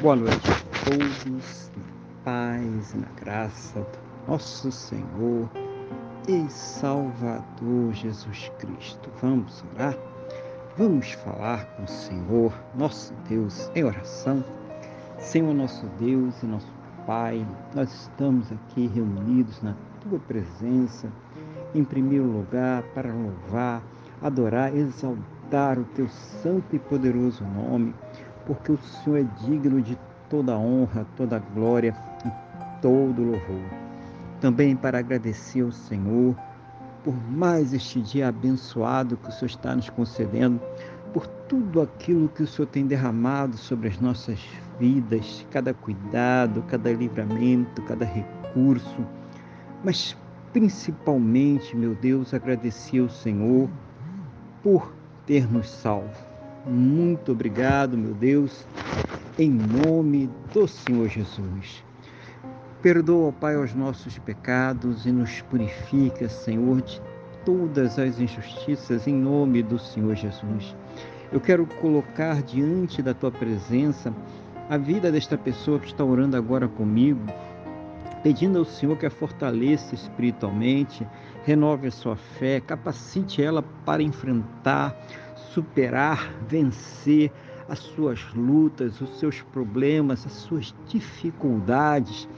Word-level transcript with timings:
Boa 0.00 0.14
noite 0.14 0.48
a 0.48 0.84
todos, 0.84 1.72
paz 2.24 2.94
na 2.94 3.08
graça 3.20 3.80
do 3.80 4.30
nosso 4.30 4.70
Senhor 4.70 5.50
e 6.28 6.48
Salvador 6.48 7.92
Jesus 7.92 8.48
Cristo. 8.60 9.10
Vamos 9.20 9.64
orar? 9.74 9.96
Vamos 10.76 11.10
falar 11.14 11.64
com 11.74 11.82
o 11.82 11.88
Senhor, 11.88 12.54
nosso 12.76 13.12
Deus, 13.28 13.72
em 13.74 13.82
oração. 13.82 14.44
Senhor, 15.18 15.52
nosso 15.52 15.84
Deus 15.98 16.40
e 16.44 16.46
nosso 16.46 16.72
Pai, 17.04 17.44
nós 17.74 17.92
estamos 17.92 18.52
aqui 18.52 18.86
reunidos 18.86 19.60
na 19.62 19.74
tua 20.00 20.20
presença, 20.20 21.08
em 21.74 21.82
primeiro 21.82 22.24
lugar, 22.24 22.84
para 22.94 23.12
louvar, 23.12 23.82
adorar, 24.22 24.72
exaltar 24.76 25.76
o 25.76 25.84
teu 25.96 26.08
santo 26.08 26.76
e 26.76 26.78
poderoso 26.78 27.42
nome 27.42 27.92
porque 28.48 28.72
o 28.72 28.78
Senhor 28.78 29.18
é 29.18 29.26
digno 29.46 29.80
de 29.82 29.96
toda 30.30 30.56
honra, 30.56 31.06
toda 31.16 31.38
glória 31.54 31.94
e 32.24 32.80
todo 32.80 33.22
louvor. 33.22 33.62
Também 34.40 34.74
para 34.74 34.98
agradecer 34.98 35.60
ao 35.60 35.70
Senhor 35.70 36.34
por 37.04 37.14
mais 37.30 37.74
este 37.74 38.00
dia 38.00 38.28
abençoado 38.28 39.18
que 39.18 39.28
o 39.28 39.32
Senhor 39.32 39.46
está 39.46 39.76
nos 39.76 39.88
concedendo, 39.90 40.60
por 41.12 41.26
tudo 41.26 41.82
aquilo 41.82 42.28
que 42.28 42.42
o 42.42 42.46
Senhor 42.46 42.66
tem 42.66 42.86
derramado 42.86 43.56
sobre 43.56 43.88
as 43.88 44.00
nossas 44.00 44.40
vidas, 44.80 45.46
cada 45.50 45.72
cuidado, 45.74 46.62
cada 46.68 46.90
livramento, 46.92 47.82
cada 47.82 48.04
recurso, 48.04 49.06
mas 49.84 50.16
principalmente, 50.52 51.76
meu 51.76 51.94
Deus, 51.94 52.32
agradecer 52.34 53.00
ao 53.00 53.08
Senhor 53.08 53.68
por 54.62 54.92
ter 55.26 55.50
nos 55.50 55.68
salvo 55.68 56.27
muito 56.66 57.32
obrigado, 57.32 57.96
meu 57.96 58.14
Deus, 58.14 58.66
em 59.38 59.50
nome 59.50 60.30
do 60.52 60.66
Senhor 60.66 61.08
Jesus. 61.08 61.84
Perdoa, 62.82 63.32
Pai, 63.32 63.56
os 63.56 63.74
nossos 63.74 64.18
pecados 64.18 65.04
e 65.04 65.10
nos 65.10 65.40
purifica, 65.42 66.28
Senhor, 66.28 66.80
de 66.82 67.00
todas 67.44 67.98
as 67.98 68.20
injustiças, 68.20 69.06
em 69.06 69.14
nome 69.14 69.62
do 69.62 69.78
Senhor 69.78 70.14
Jesus. 70.14 70.76
Eu 71.32 71.40
quero 71.40 71.66
colocar 71.66 72.42
diante 72.42 73.02
da 73.02 73.12
tua 73.12 73.30
presença 73.30 74.14
a 74.68 74.76
vida 74.76 75.10
desta 75.10 75.36
pessoa 75.36 75.78
que 75.78 75.86
está 75.86 76.04
orando 76.04 76.36
agora 76.36 76.68
comigo, 76.68 77.24
pedindo 78.22 78.58
ao 78.58 78.64
Senhor 78.64 78.96
que 78.96 79.06
a 79.06 79.10
fortaleça 79.10 79.94
espiritualmente, 79.94 81.06
renove 81.44 81.88
a 81.88 81.90
sua 81.90 82.16
fé, 82.16 82.60
capacite 82.60 83.42
ela 83.42 83.62
para 83.84 84.02
enfrentar 84.02 84.94
superar, 85.52 86.32
vencer 86.48 87.32
as 87.68 87.78
suas 87.78 88.20
lutas, 88.34 89.00
os 89.00 89.18
seus 89.18 89.42
problemas, 89.42 90.24
as 90.26 90.32
suas 90.32 90.74
dificuldades. 90.86 92.28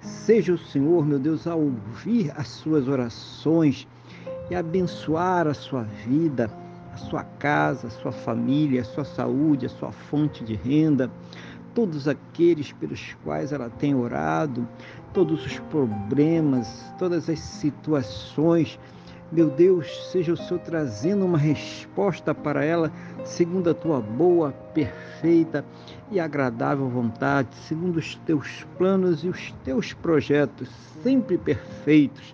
Seja 0.00 0.52
o 0.52 0.58
Senhor, 0.58 1.06
meu 1.06 1.18
Deus, 1.18 1.46
a 1.46 1.54
ouvir 1.54 2.32
as 2.36 2.48
suas 2.48 2.86
orações 2.86 3.88
e 4.50 4.54
abençoar 4.54 5.46
a 5.46 5.54
sua 5.54 5.82
vida, 5.82 6.50
a 6.92 6.96
sua 6.96 7.24
casa, 7.24 7.86
a 7.86 7.90
sua 7.90 8.12
família, 8.12 8.82
a 8.82 8.84
sua 8.84 9.04
saúde, 9.04 9.66
a 9.66 9.70
sua 9.70 9.90
fonte 9.90 10.44
de 10.44 10.54
renda, 10.54 11.10
todos 11.74 12.06
aqueles 12.06 12.72
pelos 12.72 13.16
quais 13.24 13.52
ela 13.52 13.70
tem 13.70 13.94
orado, 13.94 14.68
todos 15.12 15.44
os 15.44 15.58
problemas, 15.70 16.92
todas 16.98 17.28
as 17.28 17.40
situações 17.40 18.78
meu 19.34 19.50
Deus, 19.50 20.12
seja 20.12 20.32
o 20.32 20.36
Senhor 20.36 20.60
trazendo 20.60 21.26
uma 21.26 21.36
resposta 21.36 22.32
para 22.32 22.64
ela, 22.64 22.92
segundo 23.24 23.68
a 23.68 23.74
tua 23.74 24.00
boa, 24.00 24.52
perfeita 24.72 25.64
e 26.08 26.20
agradável 26.20 26.88
vontade, 26.88 27.48
segundo 27.66 27.96
os 27.96 28.14
teus 28.14 28.64
planos 28.78 29.24
e 29.24 29.28
os 29.28 29.50
teus 29.64 29.92
projetos, 29.92 30.68
sempre 31.02 31.36
perfeitos 31.36 32.32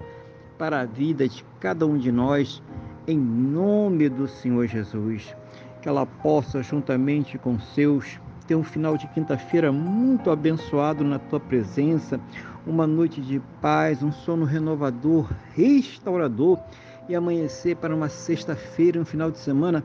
para 0.58 0.82
a 0.82 0.84
vida 0.84 1.26
de 1.26 1.42
cada 1.58 1.86
um 1.86 1.97
de 1.97 2.12
nós, 2.12 2.62
em 3.08 3.19
nome 3.19 4.10
do 4.10 4.28
Senhor 4.28 4.66
Jesus. 4.66 5.34
Que 5.80 5.88
ela 5.88 6.04
possa, 6.04 6.62
juntamente 6.62 7.38
com 7.38 7.58
seus, 7.58 8.20
ter 8.46 8.56
um 8.56 8.64
final 8.64 8.98
de 8.98 9.08
quinta-feira 9.08 9.72
muito 9.72 10.30
abençoado 10.30 11.02
na 11.02 11.19
tua 11.19 11.41
presença, 11.41 12.20
uma 12.66 12.86
noite 12.86 13.22
de 13.22 13.41
paz, 13.62 14.02
um 14.02 14.12
sono 14.12 14.44
renovador, 14.44 15.30
restaurador 15.54 16.60
e 17.09 17.15
amanhecer 17.15 17.77
para 17.77 17.94
uma 17.94 18.09
sexta-feira, 18.09 19.00
um 19.00 19.05
final 19.05 19.31
de 19.31 19.38
semana 19.38 19.84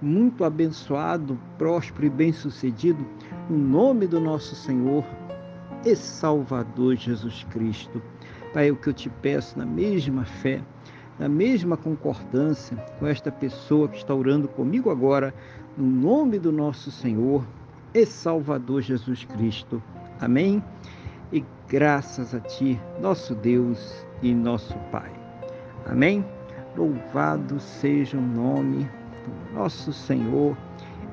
muito 0.00 0.44
abençoado, 0.44 1.38
próspero 1.58 2.06
e 2.06 2.10
bem-sucedido, 2.10 3.04
no 3.48 3.58
nome 3.58 4.06
do 4.06 4.20
nosso 4.20 4.54
Senhor 4.54 5.04
e 5.84 5.94
Salvador 5.94 6.96
Jesus 6.96 7.44
Cristo. 7.50 8.02
Pai, 8.52 8.70
o 8.70 8.76
que 8.76 8.88
eu 8.88 8.92
te 8.92 9.08
peço 9.08 9.58
na 9.58 9.66
mesma 9.66 10.24
fé, 10.24 10.62
na 11.18 11.28
mesma 11.28 11.76
concordância 11.76 12.76
com 12.98 13.06
esta 13.06 13.30
pessoa 13.30 13.88
que 13.88 13.98
está 13.98 14.14
orando 14.14 14.48
comigo 14.48 14.90
agora, 14.90 15.34
no 15.76 15.86
nome 15.86 16.38
do 16.38 16.50
nosso 16.50 16.90
Senhor 16.90 17.44
e 17.92 18.06
Salvador 18.06 18.82
Jesus 18.82 19.24
Cristo. 19.24 19.82
Amém? 20.20 20.62
E 21.32 21.44
graças 21.68 22.34
a 22.34 22.40
Ti, 22.40 22.80
nosso 23.00 23.34
Deus 23.34 24.04
e 24.22 24.34
nosso 24.34 24.76
Pai. 24.90 25.12
Amém? 25.86 26.24
Louvado 26.80 27.60
seja 27.60 28.16
o 28.16 28.22
nome 28.22 28.88
do 29.26 29.54
nosso 29.54 29.92
Senhor 29.92 30.56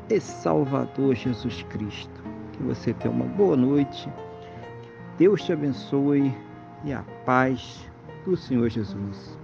e 0.09 0.17
Salvador 0.17 1.13
Jesus 1.13 1.61
Cristo. 1.63 2.23
Que 2.53 2.63
você 2.63 2.93
tenha 2.93 3.13
uma 3.13 3.25
boa 3.25 3.57
noite. 3.57 4.09
Deus 5.17 5.43
te 5.43 5.51
abençoe 5.51 6.33
e 6.85 6.93
a 6.93 7.03
paz 7.25 7.85
do 8.23 8.37
Senhor 8.37 8.69
Jesus. 8.69 9.37